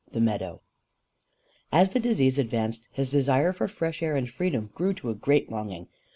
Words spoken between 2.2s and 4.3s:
advanced, his desire for fresh air and